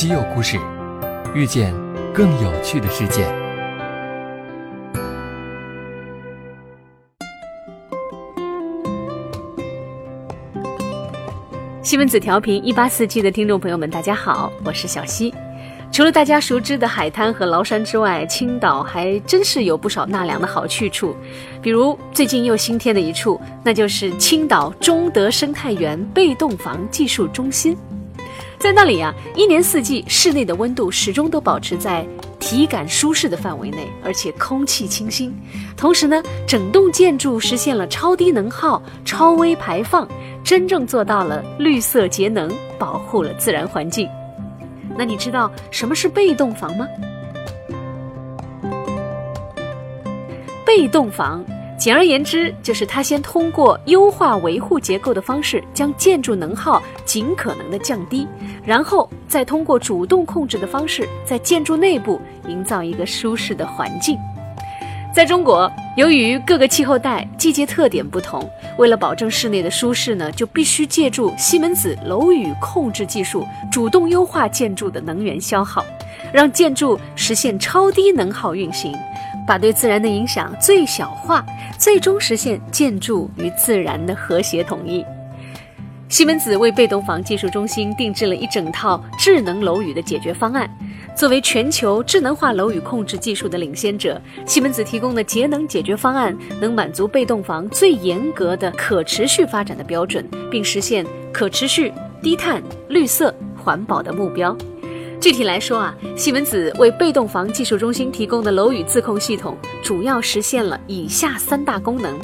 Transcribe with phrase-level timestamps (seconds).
[0.00, 0.58] 稀有故事，
[1.34, 1.74] 遇见
[2.14, 3.30] 更有趣的世界。
[11.82, 15.34] 西门子调频一八四七的听众朋友们，大家好，我是小溪。
[15.92, 21.14] 除了大家熟知的海滩和崂山之外，青岛还真是有不少纳凉的好去处。
[21.60, 27.76] 比如最近又新添的一处，那就是青岛中德生态园被动房技术中心。
[28.60, 32.06] 在那里啊，一年四季室内的温度始终都保持在
[32.38, 35.34] 体感舒适的范围内，而且空气清新。
[35.78, 40.06] 同时呢，整栋建筑实现了超低能耗、超微排放，
[40.44, 44.06] 真正做到了绿色节能，保护了自然环境。
[44.94, 46.86] 那你知道什么是被动房吗？
[50.66, 51.42] 被动房。
[51.80, 58.28] 简而言之，就是它先通过优化维护结构的方式，将建筑能耗尽可能的降低，
[58.62, 64.18] 然后再通过主动控制的方式，在建筑内部营造一个舒适的环境。
[65.14, 73.42] 在中国，由于各个气候带、季节特点不同，为了保证室内的舒适呢，就必须借助西门子楼宇控制技术，
[73.72, 75.82] 主动优化建筑的能源消耗，
[76.32, 78.94] 让建筑实现超低能耗运行。
[79.46, 81.44] 把对自然的影响最小化，
[81.76, 85.04] 最终实现建筑与自然的和谐统一。
[86.08, 90.70] 西门子为被动房技术中心定制了一整套智能楼宇的解决方案。
[91.16, 104.56] 作为全球智能化楼宇控制技术的领先者，西门子提供的节能解决方案能满足被动房最严格的可持续发展的标准，并实现可持续、低碳、绿色、环保的目标。
[105.20, 112.18] 具体来说啊，西门子为被动房技术中心提供的楼宇自控系统，主要实现了以下三大功能。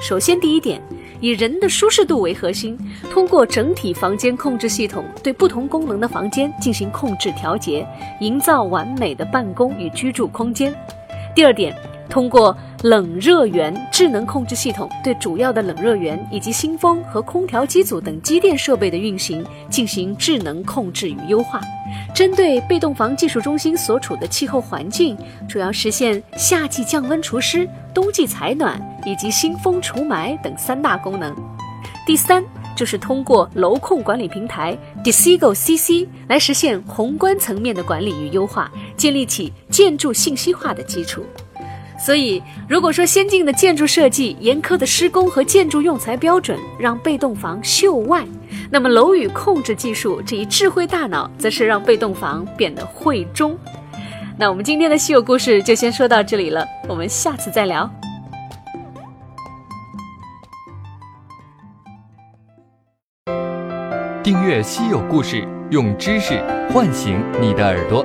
[0.00, 0.80] 首先，第一点，
[1.20, 2.78] 以人的舒适度为核心，
[3.10, 7.84] 通过整体房间控制系统对不同功能的房间进行控制调节，
[8.20, 10.72] 营造完美的办公与居住空间。
[11.34, 11.76] 第二点。
[12.16, 21.60] 通过冷热源智能控制系统，对主要的冷热源以及新风和空调机组等机电设备的运行进行智能控制与优化。
[22.14, 25.14] 针对被动房技术中心所处的气候环境，
[25.46, 31.36] 主要实现夏季降温除湿、冬季采暖以及新风除霾等三大功能。
[32.06, 32.42] 第三，
[32.74, 34.74] 就是通过楼控管理平台
[35.04, 41.22] Desigo CC 来实现宏观层面的管理与优化，建立起建筑信息化的基础。
[41.98, 48.24] 所以，如果说先进的建筑设计、严苛的施工和建筑用材标准让被动房秀外，
[48.70, 53.56] 那么楼宇控制技术这一智慧大脑，则是让被动房变得慧中。
[54.38, 57.90] 那我们今天的稀有故事就先说到这里了，我们下次再聊。
[64.22, 68.04] 订阅稀有故事，用知识唤醒你的耳朵。